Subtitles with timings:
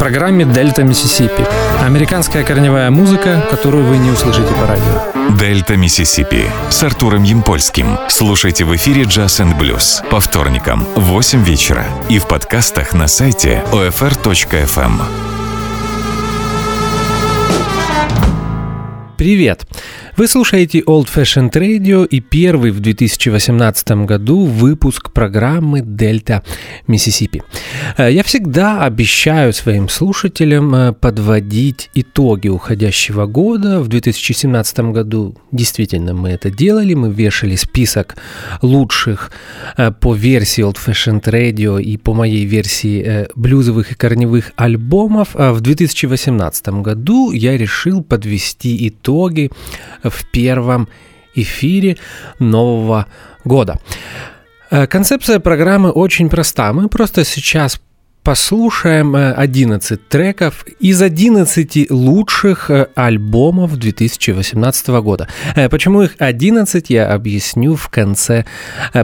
[0.00, 1.44] программе «Дельта Миссисипи».
[1.84, 5.36] Американская корневая музыка, которую вы не услышите по радио.
[5.36, 7.98] «Дельта Миссисипи» с Артуром Ямпольским.
[8.08, 13.08] Слушайте в эфире «Джаз энд блюз» по вторникам в 8 вечера и в подкастах на
[13.08, 15.02] сайте OFR.FM.
[19.18, 19.66] Привет!
[20.20, 26.44] Вы слушаете Old Fashioned Radio и первый в 2018 году выпуск программы «Дельта
[26.86, 27.42] Миссисипи».
[27.96, 33.80] Э, я всегда обещаю своим слушателям э, подводить итоги уходящего года.
[33.80, 36.92] В 2017 году действительно мы это делали.
[36.92, 38.16] Мы вешали список
[38.60, 39.32] лучших
[39.78, 45.30] э, по версии Old Fashioned Radio и по моей версии блюзовых и корневых альбомов.
[45.32, 49.50] А в 2018 году я решил подвести итоги
[50.10, 50.88] в первом
[51.34, 51.96] эфире
[52.38, 53.06] нового
[53.44, 53.78] года.
[54.70, 56.72] Э, концепция программы очень проста.
[56.72, 57.80] Мы просто сейчас
[58.22, 65.28] послушаем 11 э, треков из 11 лучших э, альбомов 2018 года.
[65.56, 68.44] Э, почему их 11, я объясню в конце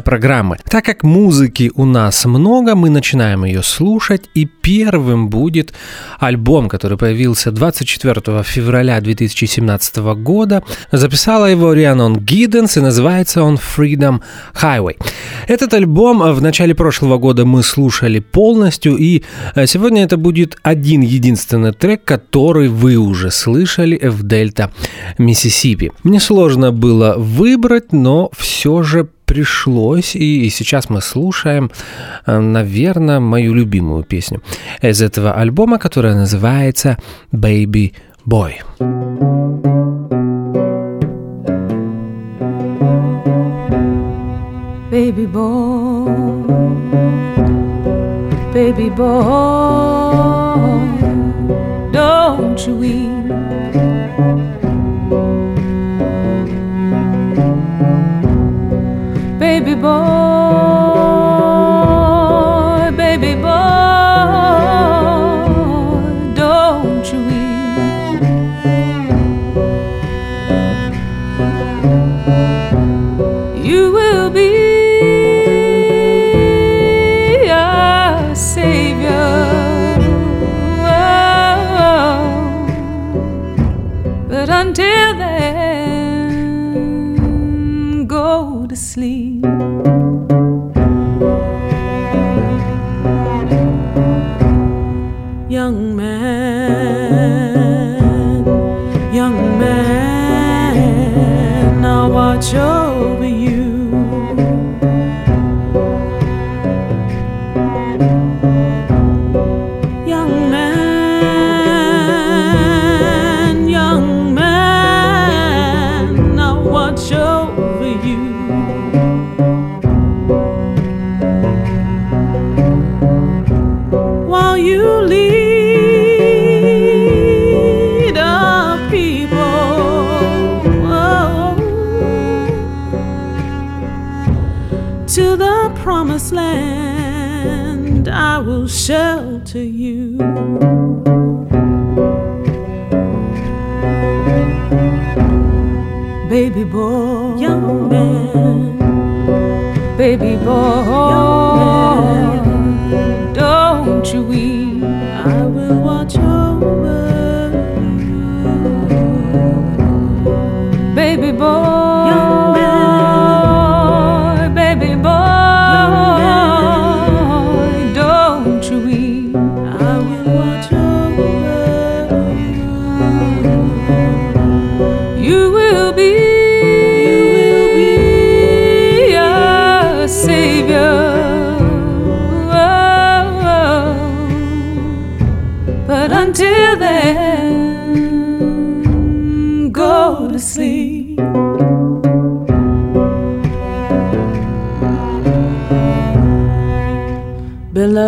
[0.05, 0.59] программы.
[0.69, 5.73] Так как музыки у нас много, мы начинаем ее слушать, и первым будет
[6.19, 10.63] альбом, который появился 24 февраля 2017 года.
[10.93, 14.21] Записала его Рианон Гидденс, и называется он Freedom
[14.55, 14.97] Highway.
[15.49, 19.16] Этот альбом в начале прошлого года мы слушали полностью, и
[19.55, 24.71] э, сегодня это будет один единственный трек, который вы уже слышали в Дельта
[25.19, 25.93] Миссисипи.
[26.03, 31.71] Мне сложно было выбрать, но все же пришлось, и сейчас мы слушаем,
[32.27, 34.43] э, наверное, мою любимую песню
[34.83, 36.97] из этого альбома, которая называется
[37.33, 37.93] «Baby
[38.25, 38.55] Boy».
[44.91, 46.57] Baby boy
[48.57, 49.05] baby boy,
[51.93, 53.29] don't you weep.
[59.39, 60.16] Baby boy,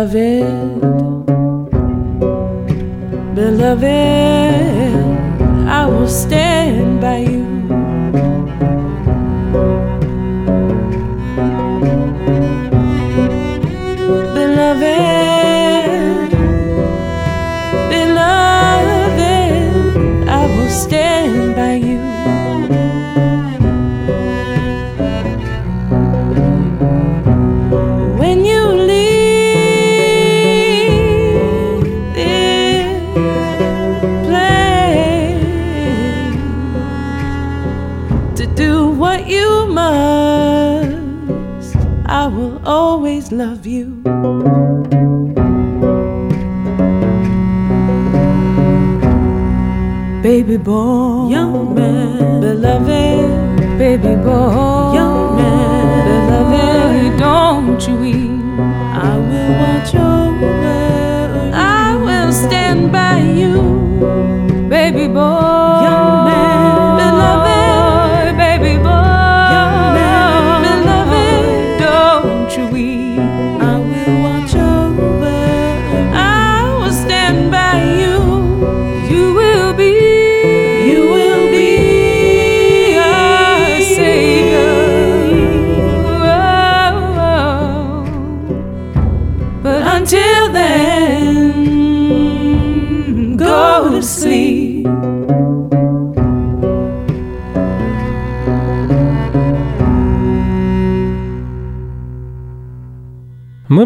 [0.05, 0.43] vez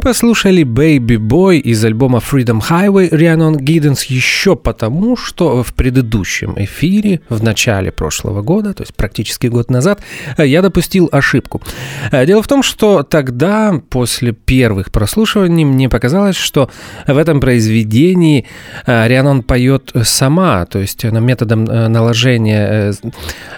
[0.03, 7.21] послушали Baby Boy из альбома Freedom Highway Rhiannon Giddens еще потому, что в предыдущем эфире
[7.29, 10.01] в начале прошлого года, то есть практически год назад,
[10.38, 11.61] я допустил ошибку.
[12.11, 16.69] Дело в том, что тогда, после первых прослушиваний, мне показалось, что
[17.07, 18.45] в этом произведении
[18.85, 22.94] Рианон поет сама, то есть она методом наложения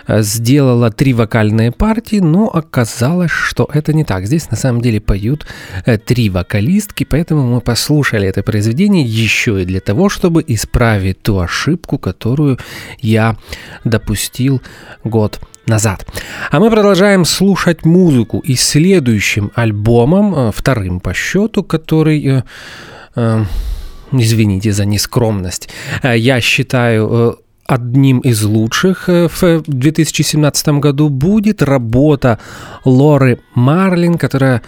[0.08, 4.26] сделала три вокальные партии, но оказалось, что это не так.
[4.26, 5.48] Здесь на самом деле поют
[6.06, 11.40] три три вокалистки, поэтому мы послушали это произведение еще и для того, чтобы исправить ту
[11.40, 12.58] ошибку, которую
[13.02, 13.36] я
[13.84, 14.62] допустил
[15.04, 16.06] год назад.
[16.52, 22.44] А мы продолжаем слушать музыку и следующим альбомом, вторым по счету, который...
[24.12, 25.70] Извините за нескромность.
[26.04, 32.40] Я считаю одним из лучших в 2017 году будет работа
[32.86, 34.62] Лоры Марлин, которая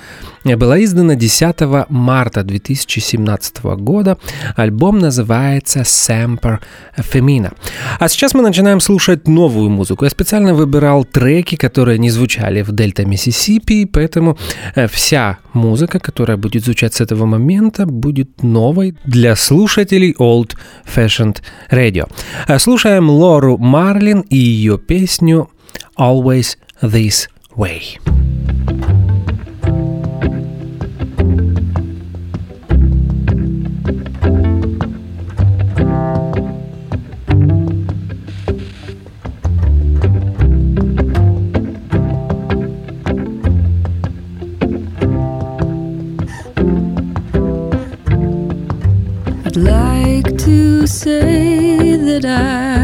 [0.44, 4.18] была издана 10 марта 2017 года.
[4.56, 6.60] Альбом называется Semper
[6.98, 7.54] Femina.
[8.00, 10.06] А сейчас мы начинаем слушать новую музыку.
[10.06, 14.38] Я специально выбирал треки, которые не звучали в Дельта Миссисипи, поэтому
[14.90, 20.56] вся музыка, которая будет звучать с этого момента, будет новой для слушателей Old
[20.86, 21.42] Fashioned
[21.72, 22.08] Radio.
[22.87, 25.51] Слушаем Лору Марлин и ее песню
[25.99, 27.99] Always This Way.
[49.57, 52.76] like to say that I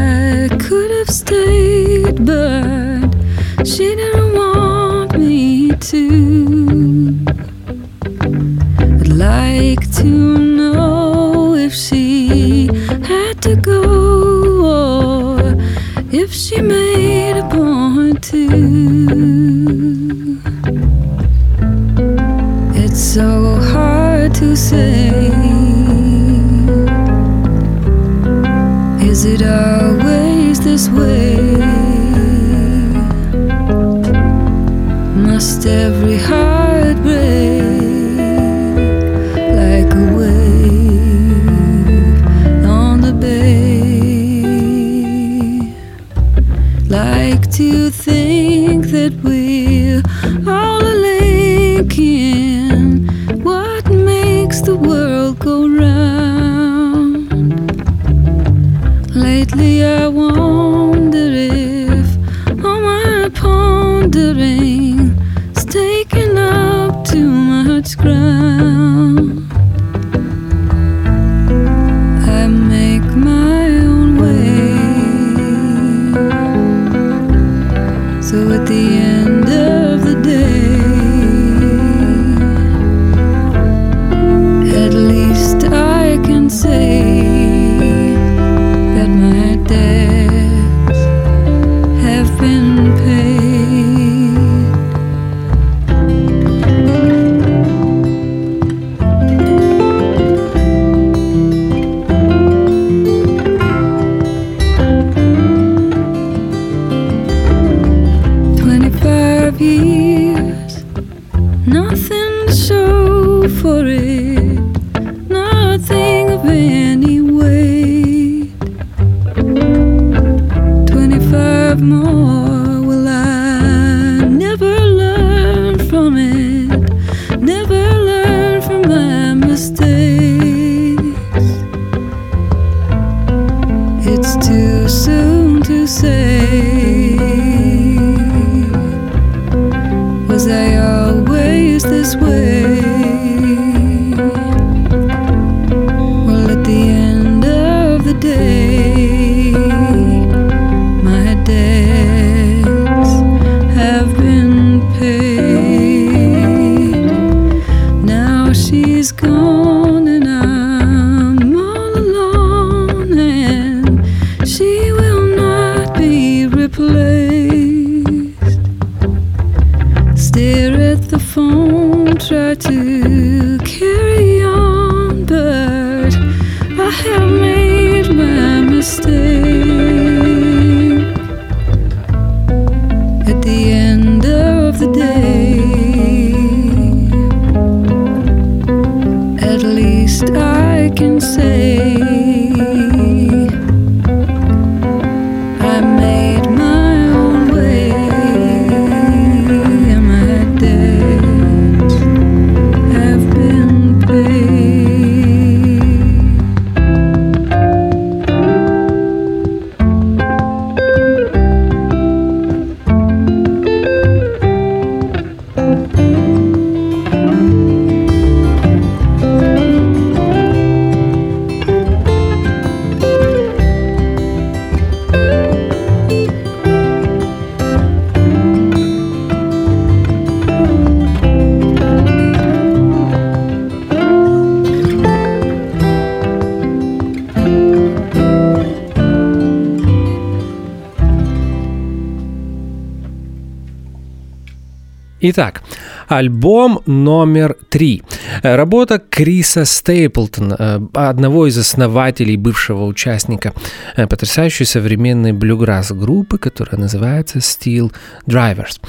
[246.08, 248.02] альбом номер три.
[248.42, 253.52] Работа Криса Стейплтона, одного из основателей, бывшего участника
[253.96, 257.92] э, потрясающей современной блюграсс-группы, которая называется Steel
[258.26, 258.80] Drivers.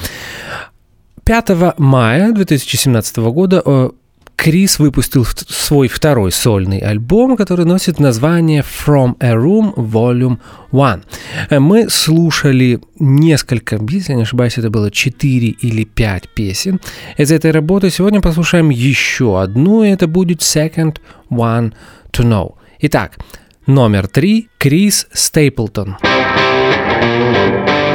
[1.24, 3.90] 5 мая 2017 года э,
[4.36, 10.38] Крис выпустил свой второй сольный альбом, который носит название From a Room Volume
[10.70, 11.60] 1.
[11.60, 16.80] Мы слушали несколько, если не ошибаюсь, это было 4 или 5 песен
[17.16, 17.90] из этой работы.
[17.90, 20.98] Сегодня послушаем еще одну, и это будет Second
[21.30, 21.72] One
[22.12, 22.54] to Know.
[22.80, 23.18] Итак,
[23.66, 25.96] номер 3 Крис Стейплтон.
[26.98, 27.85] thank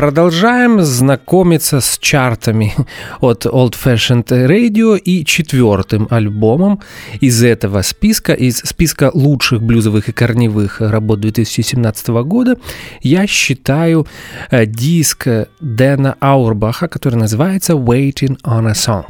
[0.00, 2.72] Продолжаем знакомиться с чартами
[3.20, 6.80] от Old Fashioned Radio и четвертым альбомом
[7.20, 12.56] из этого списка, из списка лучших блюзовых и корневых работ 2017 года,
[13.02, 14.06] я считаю
[14.50, 15.28] э, диск
[15.60, 19.04] Дэна Аурбаха, который называется Waiting on a Song.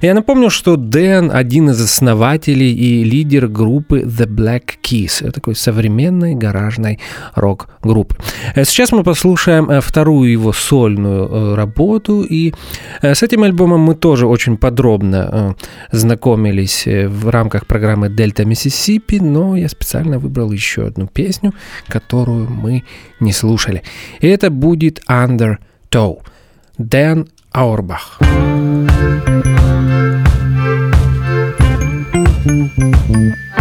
[0.00, 6.34] Я напомню, что Дэн один из основателей и лидер группы The Black Keys, такой современной
[6.34, 6.98] гаражной
[7.36, 8.16] рок-группы.
[8.56, 12.52] Э, сейчас мы послушаем э, вторую его сольную э, работу, и
[13.02, 15.56] с этим альбомом мы тоже очень подробно
[15.92, 21.52] знакомились в рамках программы Дельта Миссисипи, но я специально выбрал еще одну песню,
[21.88, 22.84] которую мы
[23.20, 23.82] не слушали.
[24.20, 25.56] И это будет Under
[25.90, 26.18] Toe.
[26.78, 28.18] Дэн Аурбах.
[32.44, 33.51] thank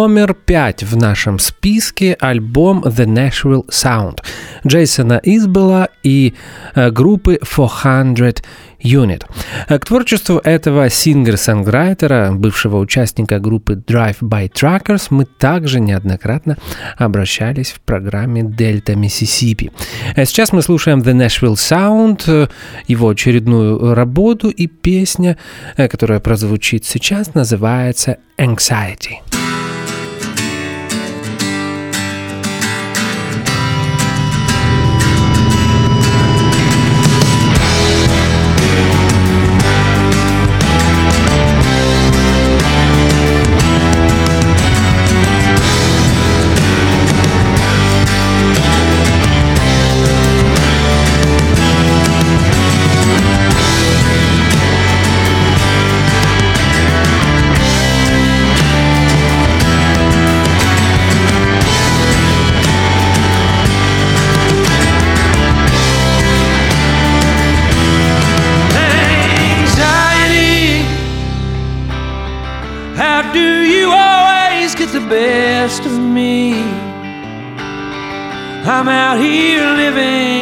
[0.00, 4.20] Номер пять в нашем списке альбом The Nashville Sound
[4.66, 6.32] Джейсона Избела и
[6.74, 8.42] э, группы 400
[8.82, 9.26] Unit.
[9.68, 16.56] Э, к творчеству этого сингер-сонграйтера, бывшего участника группы Drive-By Truckers, мы также неоднократно
[16.96, 19.70] обращались в программе Дельта Миссисипи.
[20.16, 22.50] Э, сейчас мы слушаем The Nashville Sound,
[22.88, 25.36] его очередную работу и песня,
[25.76, 29.29] которая прозвучит сейчас, называется Anxiety.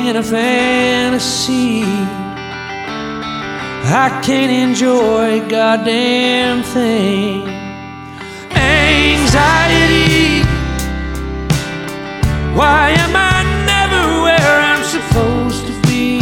[0.08, 1.82] In a fantasy.
[3.84, 7.46] I can't enjoy a goddamn thing.
[8.50, 10.44] Anxiety.
[12.56, 13.36] Why am I
[13.72, 16.20] never where I'm supposed to be?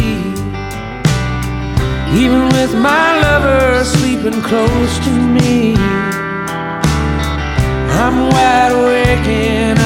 [2.21, 5.75] Even with my lover sleeping close to me.
[8.03, 9.79] I'm wide awake and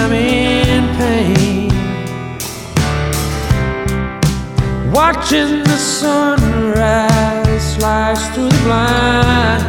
[4.92, 9.64] Watching the sunrise slice through the blind.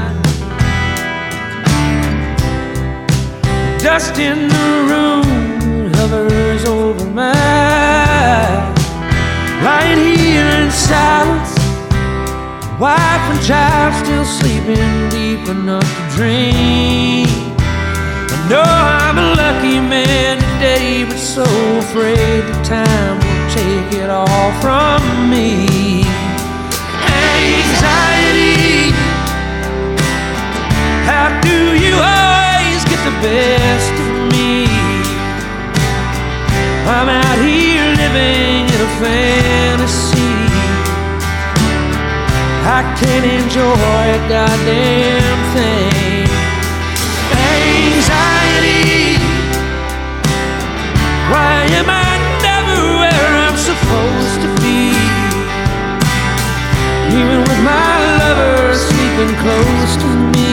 [3.81, 7.33] Dust in the room hovers over my
[9.63, 11.55] lying here in silence.
[12.81, 17.29] Wife and child still sleeping deep enough to dream.
[17.61, 21.45] I know I'm a lucky man today, but so
[21.79, 25.69] afraid the time take it all from me.
[27.45, 28.97] Anxiety,
[31.05, 34.65] how do you always get the best of me?
[36.97, 40.39] I'm out here living in a fantasy.
[42.79, 46.25] I can't enjoy a goddamn thing.
[47.69, 49.21] Anxiety.
[51.31, 52.12] Why am I
[57.15, 60.51] Even with my lover sleeping close to me,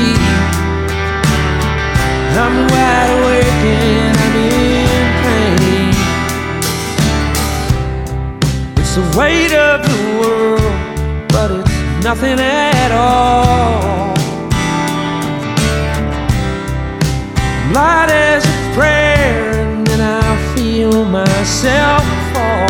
[2.35, 5.93] I'm wide awake and I'm in pain.
[8.77, 10.75] It's the weight of the world,
[11.29, 14.13] but it's nothing at all.
[17.73, 22.67] Light as a prayer, and then I feel myself fall.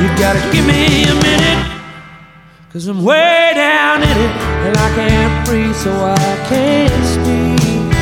[0.00, 1.13] You gotta give me
[2.74, 4.34] cause I'm way down in it,
[4.66, 7.94] and I can't breathe, so I can't speak.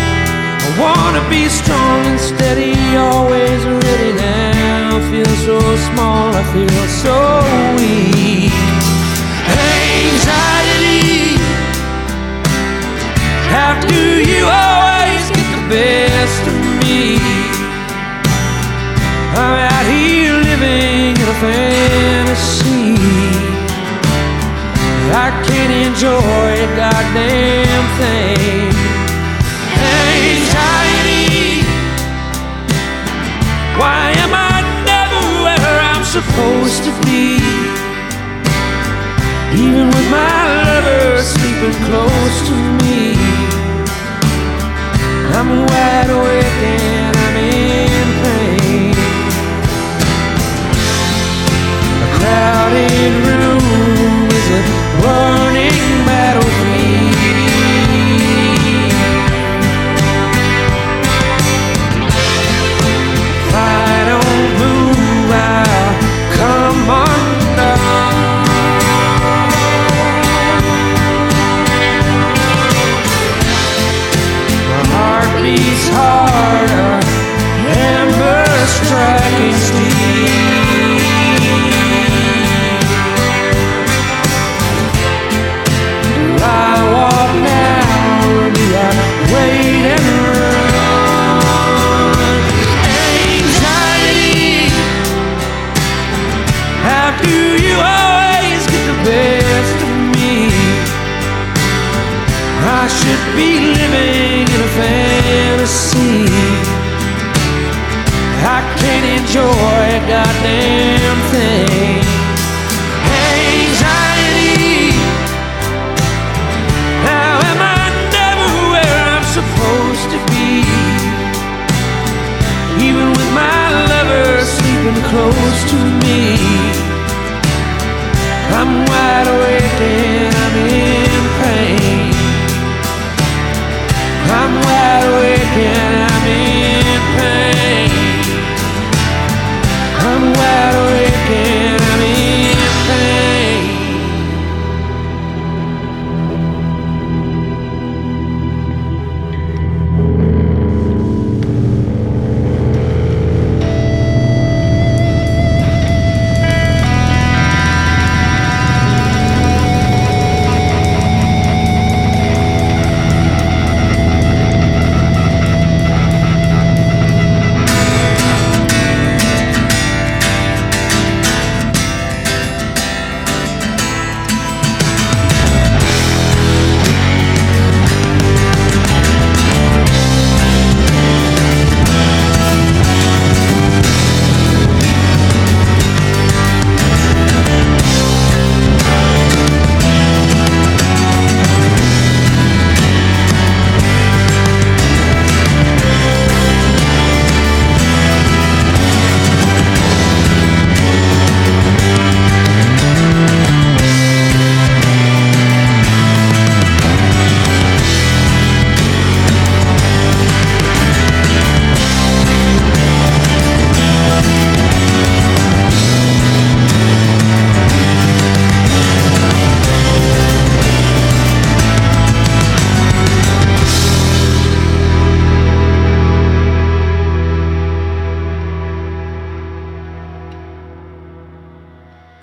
[0.65, 4.97] I wanna be strong and steady, always ready now.
[4.97, 7.17] I Feel so small, I feel so
[7.77, 8.51] weak.
[10.01, 11.37] Anxiety.
[13.53, 17.21] How do you always get the best of me?
[19.37, 19.82] I'm
[25.15, 28.73] I can't enjoy a goddamn thing.
[30.17, 31.61] Anxiety.
[33.77, 34.57] Why am I
[34.89, 37.37] never where I'm supposed to be?
[39.53, 40.33] Even with my
[40.65, 43.13] lover sleeping close to me,
[45.37, 48.97] I'm wide awake and I'm in pain.
[52.01, 52.92] A crowded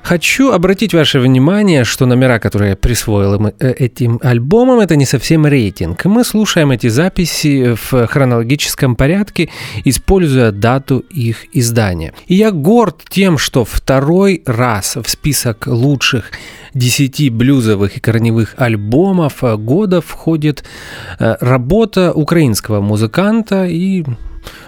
[0.10, 5.45] Хочу обратить ваше внимание, что номера, которые я присвоил э, этим альбомам, это не совсем
[5.45, 6.04] рейтинг.
[6.06, 9.50] Мы слушаем эти записи в хронологическом порядке,
[9.86, 12.13] используя дату их издания.
[12.26, 16.32] И я горд тем, что второй раз в список лучших
[16.74, 20.63] 10 блюзовых и корневых альбомов года входит
[21.19, 24.04] э, работа украинского музыканта и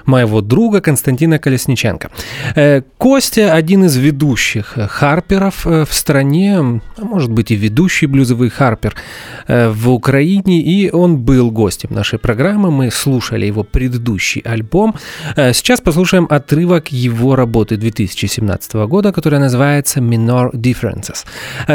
[0.06, 2.10] моего друга Константина Колесниченко.
[2.56, 8.50] Э, Костя один из ведущих харперов э, в стране, а может быть и ведущий блюзовый
[8.50, 8.96] харпер
[9.48, 12.72] э, в Украине, и он был гостем нашей программы.
[12.72, 14.96] Мы слушали его предыдущий альбом.
[15.36, 21.26] Сейчас послушаем отрывок его работы 2017 года, которая называется Minor Differences.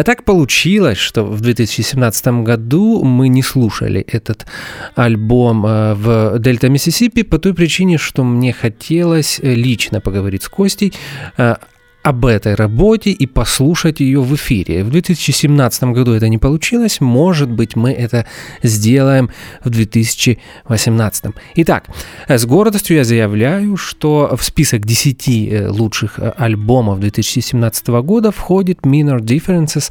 [0.04, 4.46] Так получилось, что в 2017 году мы не слушали этот
[4.94, 10.92] альбом в Дельта Миссисипи по той причине, что мне хотелось э, лично поговорить с Костей
[11.36, 11.56] э,
[12.02, 14.84] об этой работе и послушать ее в эфире.
[14.84, 18.26] В 2017 году это не получилось, может быть, мы это
[18.62, 19.30] сделаем
[19.64, 21.24] в 2018.
[21.56, 21.86] Итак,
[22.28, 29.18] с гордостью я заявляю, что в список 10 э, лучших альбомов 2017 года входит Minor
[29.18, 29.90] Differences,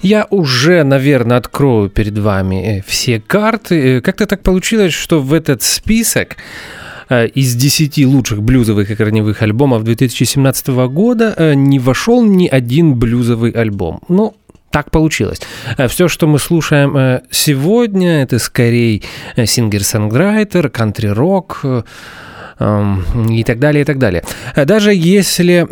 [0.08, 3.98] Я уже, наверное, открою перед вами э, все карты.
[3.98, 6.38] Э, как-то так получилось, что в этот список
[7.10, 13.52] э, из 10 лучших блюзовых и корневых альбомов 2017 года не вошел ни один блюзовый
[13.52, 14.00] альбом.
[14.08, 14.34] Ну,
[14.72, 15.42] так получилось.
[15.90, 19.02] Все, что мы слушаем сегодня, это скорее
[19.36, 21.66] сингер-санграйтер, кантри-рок
[22.60, 24.24] эм, и так далее, и так далее.
[24.56, 25.68] Даже если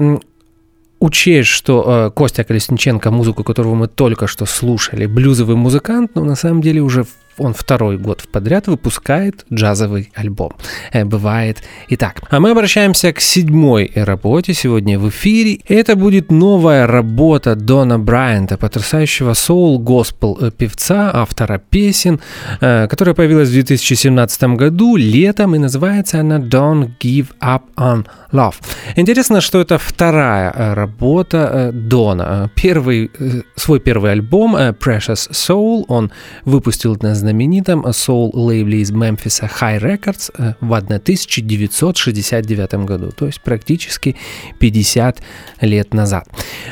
[1.05, 6.35] учесть, что э, Костя Колесниченко, музыку которого мы только что слушали, блюзовый музыкант, но на
[6.35, 7.05] самом деле уже
[7.37, 10.53] он второй год подряд выпускает джазовый альбом.
[10.91, 12.21] Э, бывает и так.
[12.29, 15.59] А мы обращаемся к седьмой работе сегодня в эфире.
[15.67, 22.19] Это будет новая работа Дона Брайанта, потрясающего соул-госпел э, певца, автора песен,
[22.61, 28.55] э, которая появилась в 2017 году летом и называется она Don't Give Up on Love.
[28.95, 32.49] Интересно, что это вторая работа Дона.
[32.55, 33.11] Первый,
[33.55, 36.11] свой первый альбом Precious Soul он
[36.45, 44.15] выпустил на знаменитом соул-лейбле из Мемфиса High Records э, в 1969 году, то есть практически
[44.59, 45.21] 50
[45.61, 46.27] лет назад.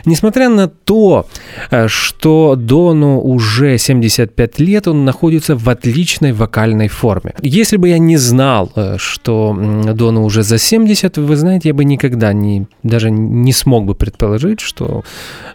[0.06, 1.26] Несмотря на то,
[1.72, 7.34] э, что Дону уже 75 лет, он находится в отличной вокальной форме.
[7.42, 9.58] Если бы я не знал, э, что
[9.94, 14.60] Дону уже за 70, вы знаете, я бы никогда не, даже не смог бы предположить,
[14.60, 15.04] что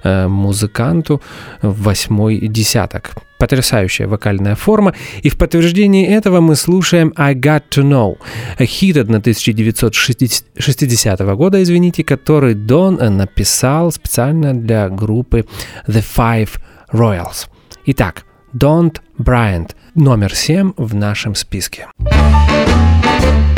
[0.05, 1.21] музыканту
[1.63, 3.28] восьмой десяток.
[3.39, 4.95] Потрясающая вокальная форма.
[5.23, 8.17] И в подтверждении этого мы слушаем I Got To Know,
[8.65, 15.45] хит 1960 года, извините, который Дон написал специально для группы
[15.87, 16.51] The Five
[16.93, 17.49] Royals.
[17.87, 18.25] Итак,
[18.55, 21.87] Don't Bryant, номер 7 в нашем списке.
[22.01, 23.58] my way.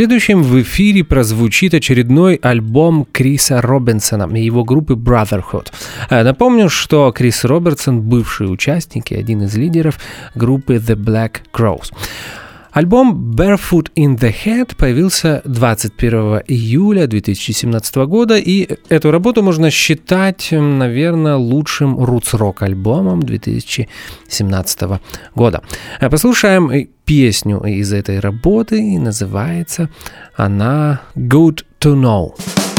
[0.00, 5.66] Следующим в эфире прозвучит очередной альбом Криса Робинсона и его группы Brotherhood.
[6.08, 9.98] Э, напомню, что Крис Робертсон бывший участник и один из лидеров
[10.34, 11.92] группы The Black Crows.
[12.72, 20.48] Альбом Barefoot in the Head появился 21 июля 2017 года, и эту работу можно считать,
[20.52, 24.80] наверное, лучшим рутс-рок альбомом 2017
[25.34, 25.62] года.
[25.98, 29.88] А послушаем песню из этой работы, и называется
[30.36, 32.69] она «Good to Know».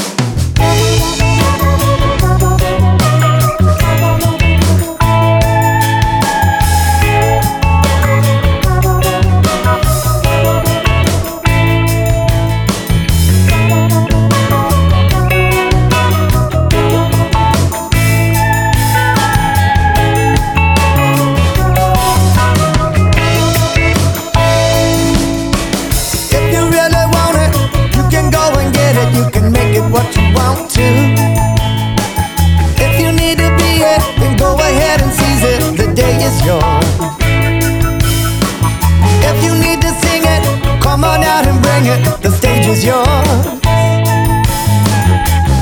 [42.71, 43.05] is yours.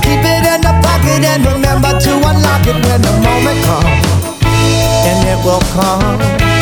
[0.04, 4.06] Keep it in the pocket and remember to unlock it when the moment comes.
[5.10, 6.59] And it will come.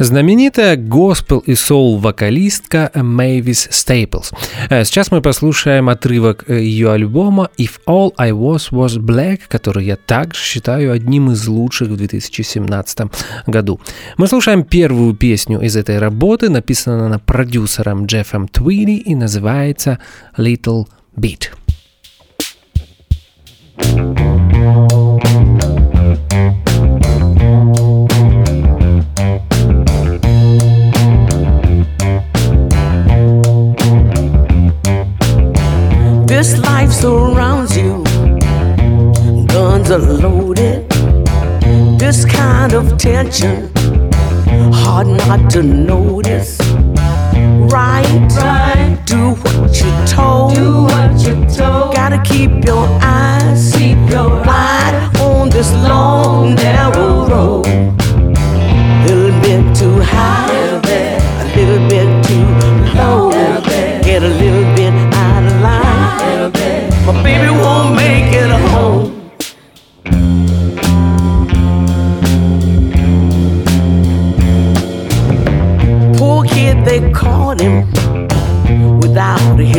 [0.00, 4.32] Знаменитая госпел и соул-вокалистка Мэйвис Стейплс.
[4.70, 9.96] Сейчас мы послушаем отрывок э, ее альбома «If All I Was Was Black», который я
[9.96, 13.08] также считаю одним из лучших в 2017
[13.46, 13.78] году.
[14.16, 19.98] Мы слушаем первую песню из этой работы, написана она продюсером Джеффом Твири и называется
[20.38, 21.50] «Little Beat».
[36.40, 38.02] This life surrounds you,
[39.48, 40.88] guns are loaded.
[41.98, 43.70] This kind of tension,
[44.72, 46.58] hard not to notice.
[47.76, 48.06] Right,
[48.38, 48.96] Right.
[49.04, 50.54] do what you're told.
[50.54, 51.94] Do what you're told.
[51.94, 57.66] Gotta keep your eyes Keep your wide on this long, narrow road.
[57.66, 60.59] A Little bit too high,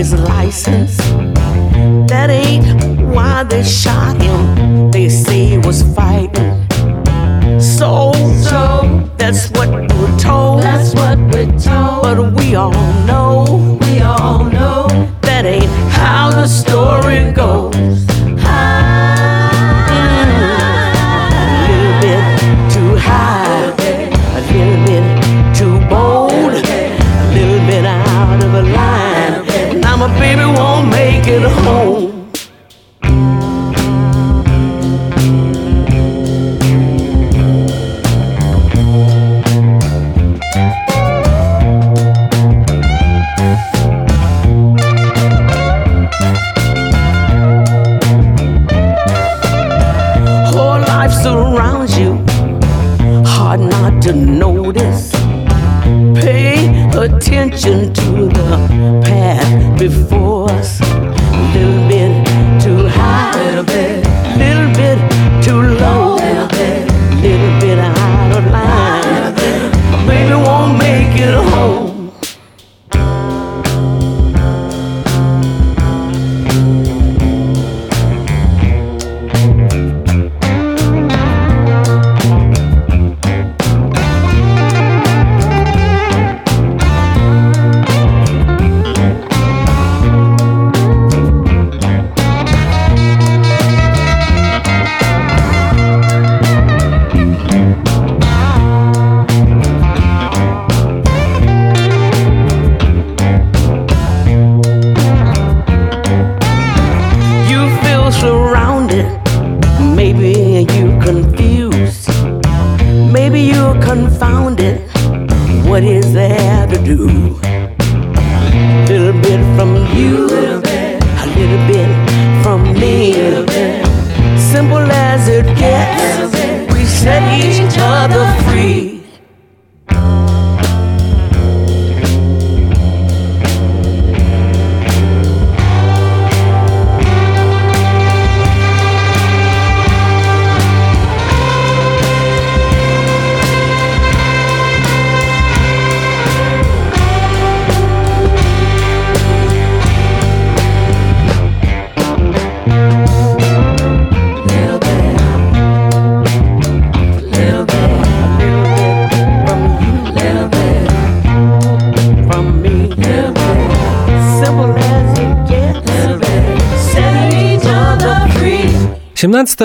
[0.02, 0.98] his license.
[2.10, 2.66] That ain't
[3.14, 4.31] why they shot him.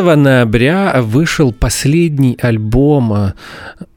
[0.03, 3.33] Ноября вышел последний альбом э,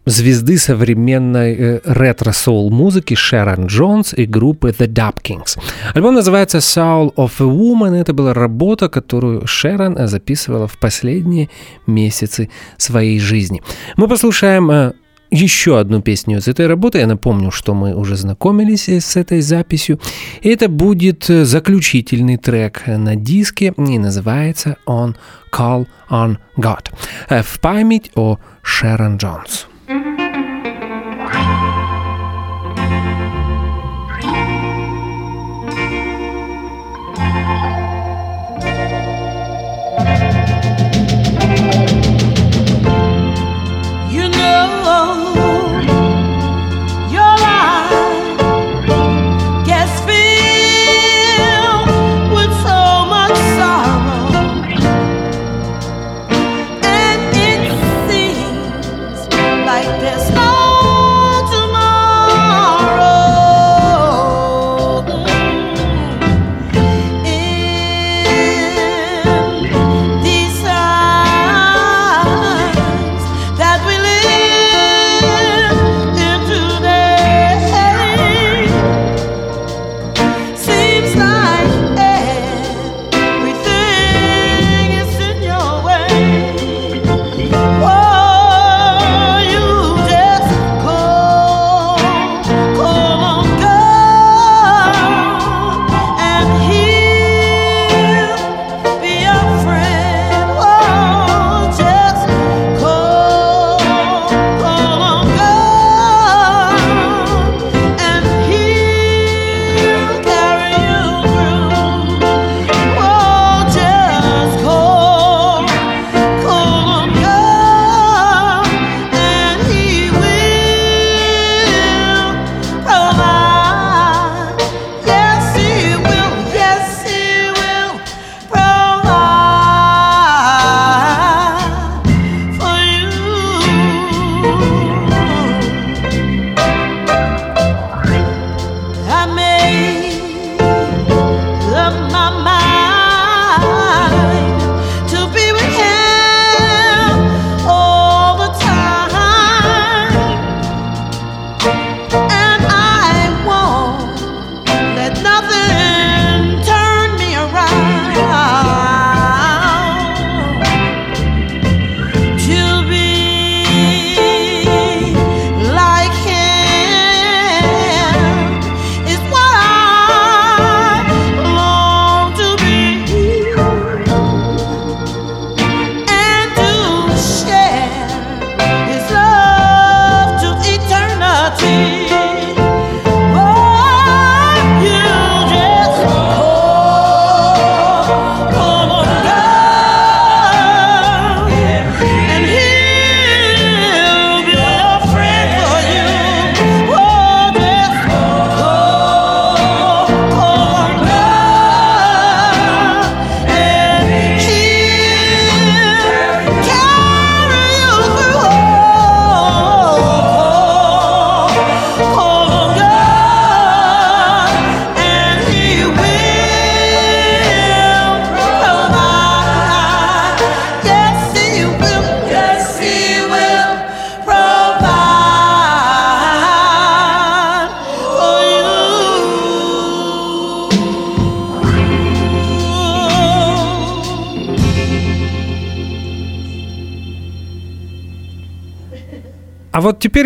[0.06, 5.60] звезды современной э, ретро-соул музыки Шерон Джонс и группы The Dub Kings.
[5.94, 7.96] Альбом называется Soul of a Woman.
[7.96, 11.50] Это была работа, которую Шерон э, записывала в последние
[11.86, 13.62] месяцы своей жизни.
[13.98, 14.94] Мы послушаем
[15.32, 17.00] еще одну песню из этой работы.
[17.00, 20.00] Я напомню, что мы уже знакомились с этой записью.
[20.44, 25.16] Это будет э, заключительный трек на диске и называется он
[25.52, 26.88] Call on God.
[27.30, 29.68] Э, В память о Шерон Джонс.
[29.88, 30.29] You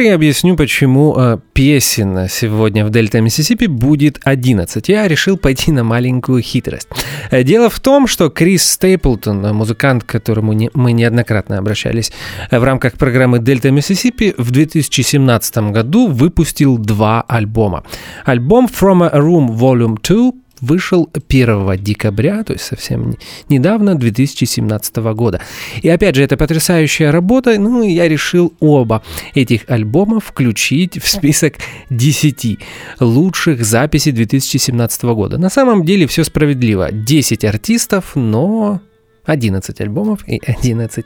[0.04, 4.90] теперь я объясню, почему э, песен сегодня в Дельта Миссисипи будет 11.
[4.90, 6.90] Я решил пойти на маленькую хитрость.
[7.32, 12.12] Э, дело в том, что Крис Стейплтон, музыкант, к которому не, мы неоднократно обращались
[12.52, 17.86] э, в рамках программы Дельта Миссисипи, в 2017 году выпустил два альбома.
[18.26, 23.16] Альбом From a Room Volume 2 вышел 1 декабря, то есть совсем
[23.50, 25.42] недавно, 2017 года.
[25.82, 31.08] И опять же, это потрясающая работа, ну и я решил оба этих альбома включить в
[31.08, 31.56] список
[31.90, 32.60] 10
[33.00, 35.38] лучших записей 2017 года.
[35.38, 36.92] На самом деле все справедливо.
[36.92, 38.82] 10 артистов, но
[39.26, 41.06] 11 альбомов и 11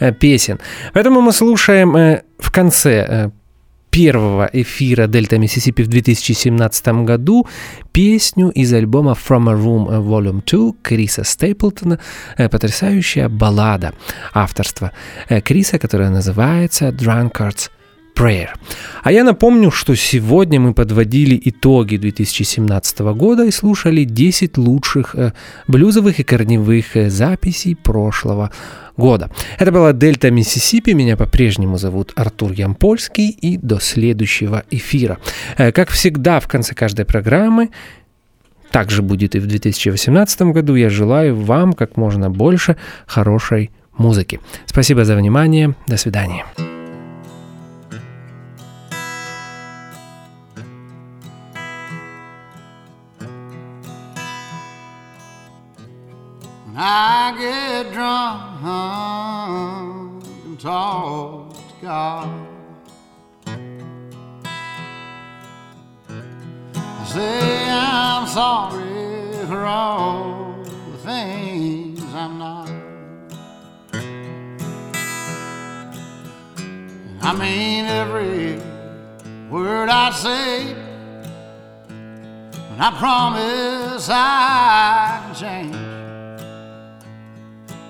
[0.00, 0.60] э, песен.
[0.92, 3.30] Поэтому мы слушаем э, в конце э,
[3.96, 7.46] первого эфира Дельта Миссисипи в 2017 году
[7.92, 11.98] песню из альбома From a Room Volume 2 Криса Стейплтона,
[12.36, 13.94] э, потрясающая баллада
[14.34, 14.92] авторства
[15.30, 17.70] э, Криса, которая называется Drunkard's
[18.14, 18.48] Prayer.
[19.02, 25.32] А я напомню, что сегодня мы подводили итоги 2017 года и слушали 10 лучших э,
[25.68, 28.85] блюзовых и корневых записей прошлого года.
[29.58, 30.90] Это была Дельта Миссисипи.
[30.92, 33.30] Меня по-прежнему зовут Артур Ямпольский.
[33.30, 35.18] И до следующего эфира.
[35.58, 37.70] Э, как всегда, в конце каждой программы
[38.70, 40.74] также будет и в 2018 году.
[40.74, 42.76] Я желаю вам как можно больше
[43.06, 44.40] хорошей музыки.
[44.66, 45.74] Спасибо за внимание.
[45.86, 46.44] До свидания.
[56.78, 58.62] I get drunk
[60.44, 62.28] and talk to God.
[66.74, 70.54] I say I'm sorry for all
[70.92, 72.68] the things I'm not.
[77.22, 78.60] I mean every
[79.48, 80.74] word I say,
[81.88, 85.85] and I promise I can change.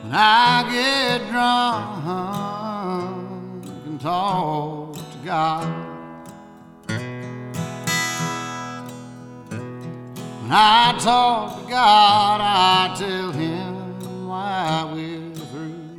[0.06, 2.06] When I get drunk
[3.86, 5.66] and talk to God.
[10.42, 15.96] When I talk to God, I tell Him why we're through.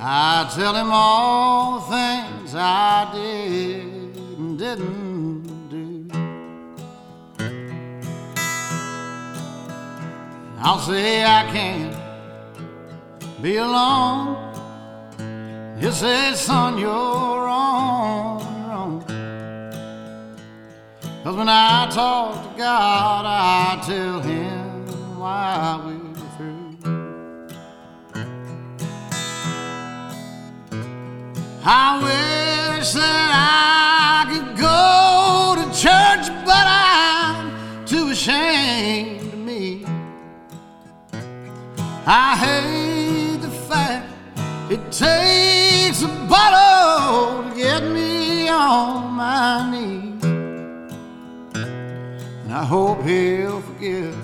[0.00, 5.07] I tell Him all the things I did and didn't
[10.60, 11.96] I'll say I can't
[13.40, 14.36] be alone.
[15.78, 19.00] He'll say, son, you're on your own.
[21.22, 26.76] Cause when I talk to God, I tell him why we're through.
[31.64, 33.77] I wish that I
[42.10, 44.10] I hate the fact
[44.70, 50.24] it takes a bottle to get me on my knees.
[51.54, 54.16] And I hope he'll forgive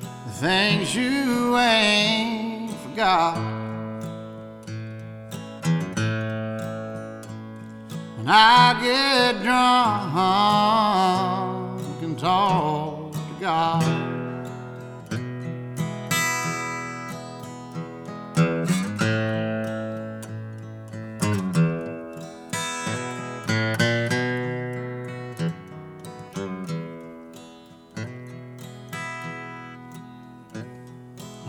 [0.00, 3.36] the things you ain't forgot.
[8.16, 10.16] When I get drunk
[12.02, 14.09] and talk to God.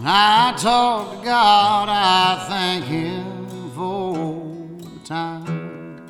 [0.03, 4.15] I talk to God, I thank Him for
[4.79, 6.09] the time.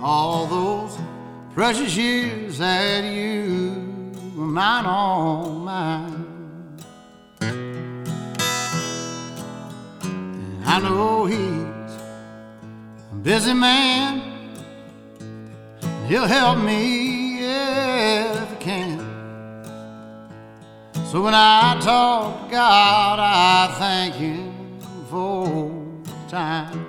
[0.00, 0.98] All those
[1.52, 6.26] precious years that you were mine, all mine.
[10.02, 11.98] And I know He's
[13.12, 14.22] a busy man,
[16.08, 17.19] He'll help me
[21.10, 24.78] So when I talk God, I thank Him
[25.10, 25.74] for
[26.28, 26.86] time.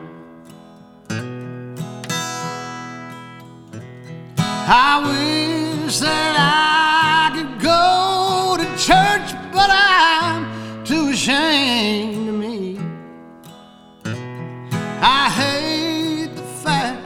[4.30, 12.80] I wish that I could go to church, but I'm too ashamed of me.
[15.01, 17.01] I hate the fact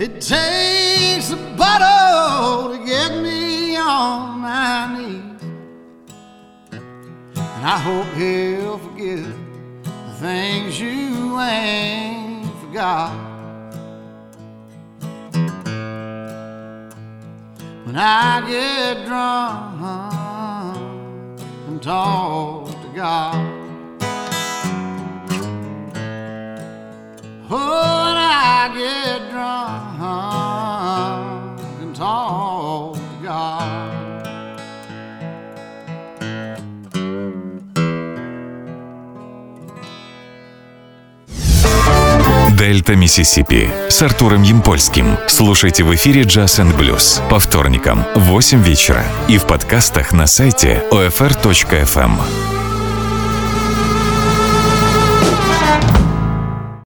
[0.00, 5.25] it takes a bottle to get me on my knees.
[7.68, 9.36] I hope he'll forgive
[9.82, 13.10] the things you ain't forgot.
[17.84, 19.82] When I get drunk
[21.66, 23.34] and talk to God.
[27.50, 30.00] Oh, when I get drunk
[31.80, 32.95] and talk
[42.58, 45.18] Дельта Миссисипи с Артуром Ямпольским.
[45.28, 50.26] Слушайте в эфире Jazz and Blues по вторникам в 8 вечера и в подкастах на
[50.26, 52.12] сайте OFR.FM.